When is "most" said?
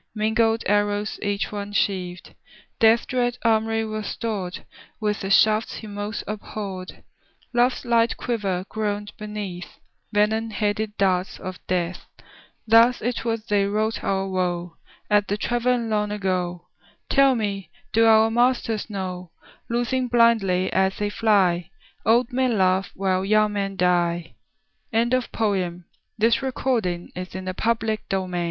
5.85-6.23